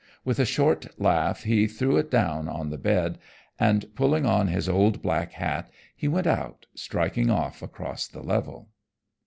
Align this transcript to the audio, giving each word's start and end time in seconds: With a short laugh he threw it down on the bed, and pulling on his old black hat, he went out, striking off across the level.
With 0.25 0.39
a 0.39 0.45
short 0.45 0.99
laugh 0.99 1.43
he 1.43 1.67
threw 1.67 1.97
it 1.97 2.09
down 2.09 2.49
on 2.49 2.71
the 2.71 2.79
bed, 2.79 3.19
and 3.59 3.85
pulling 3.93 4.25
on 4.25 4.47
his 4.47 4.67
old 4.67 5.03
black 5.03 5.33
hat, 5.33 5.69
he 5.95 6.07
went 6.07 6.25
out, 6.25 6.65
striking 6.73 7.29
off 7.29 7.61
across 7.61 8.07
the 8.07 8.23
level. 8.23 8.69